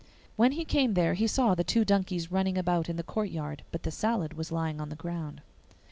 When 0.35 0.53
he 0.53 0.65
came 0.65 0.95
there 0.95 1.13
he 1.13 1.27
saw 1.27 1.53
the 1.53 1.63
two 1.63 1.85
donkeys 1.85 2.31
running 2.31 2.57
about 2.57 2.89
in 2.89 2.95
the 2.95 3.03
courtyard, 3.03 3.61
but 3.71 3.83
the 3.83 3.91
salad 3.91 4.33
was 4.33 4.51
lying 4.51 4.81
on 4.81 4.89
the 4.89 4.95
ground. 4.95 5.41